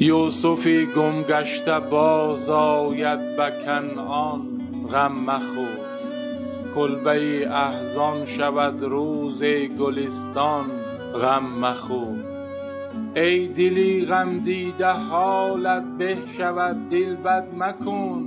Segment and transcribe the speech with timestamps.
[0.00, 4.40] یوسفی گم گشته باز آید به کنعان.
[4.92, 5.78] غم مخور.
[6.74, 9.42] کلبه احزان شود روز
[9.78, 10.66] گلستان.
[11.22, 12.24] غم مخور.
[13.16, 18.24] ای دلی غم دیده حالت به شود دل بد مکن.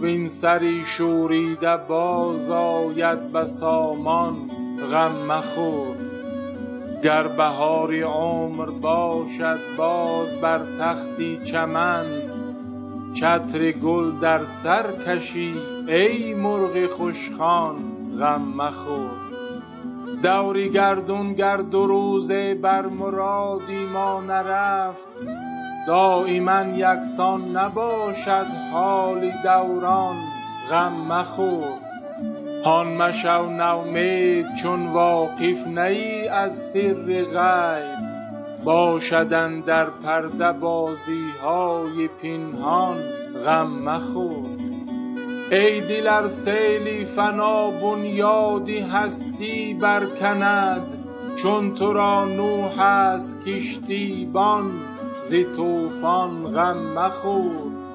[0.00, 4.36] وین سری شوریده باز آید به سامان.
[4.90, 6.05] غم مخور.
[7.06, 12.06] گر بهار عمر باشد باز بر تختی چمن.
[13.20, 15.54] چتر گل در سر کشی
[15.88, 17.76] ای مرغ خوش خوان
[18.18, 19.10] غم مخور.
[20.22, 25.08] دوری گردون گر دو روزه بر مرادی ما نرفت
[25.86, 30.16] دایما یکسان نباشد حال دوران
[30.70, 31.85] غم مخور.
[32.66, 38.06] هان مشو نومید چون واقف نه ای از سر غیب.
[38.64, 42.96] باشد اندر پرده بازی های پنهان
[43.44, 44.46] غم مخور.
[45.50, 50.82] ای دل سیلی فنا بنیادی هستی برکند
[51.42, 54.70] چون تو را نوح از کشتی بان
[55.28, 57.85] ز طوفان غم مخور.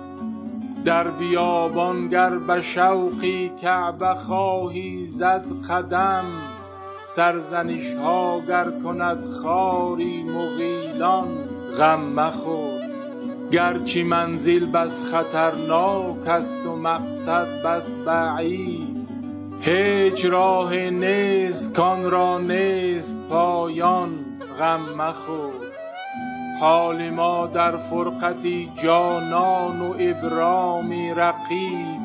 [0.86, 6.26] در بیابان گر به شوقی کعبه خواهی زد قدم
[7.16, 11.28] سرزنش ها گر کند خاری مغیلان
[11.78, 12.82] غم مخور.
[13.52, 19.08] گرچه منزل بس خطرناک است و مقصد بس بعید
[19.62, 24.10] هیچ راه نیست کان را نیست پایان
[24.60, 25.81] غم مخور.
[26.62, 32.02] حال ما در فرقتی جانان و ابرام رقیب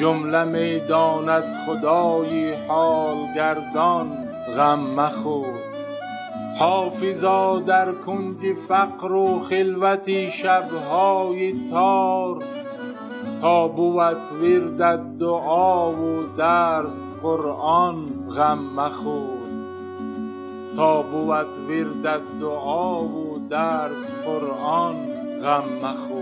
[0.00, 5.54] جمله می داند خدای حال گردان غم مخور.
[6.58, 8.36] حافظا در کنج
[8.68, 12.42] فقر و خلوت شب های تار
[13.40, 14.16] تا بود
[21.68, 24.96] وردت دعا و درس قرآن
[25.42, 26.15] غم مخور.